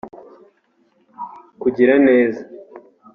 [1.61, 2.41] kugira neza